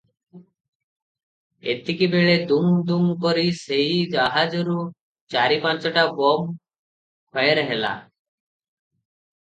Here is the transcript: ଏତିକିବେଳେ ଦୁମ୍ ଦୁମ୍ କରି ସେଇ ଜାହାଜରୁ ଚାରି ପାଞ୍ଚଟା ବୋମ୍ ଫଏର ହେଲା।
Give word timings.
ଏତିକିବେଳେ 1.73 2.39
ଦୁମ୍ 2.53 2.73
ଦୁମ୍ 2.87 3.13
କରି 3.27 3.45
ସେଇ 3.61 4.01
ଜାହାଜରୁ 4.17 4.81
ଚାରି 5.37 5.63
ପାଞ୍ଚଟା 5.69 6.09
ବୋମ୍ 6.23 6.53
ଫଏର 7.37 7.71
ହେଲା। 7.73 7.97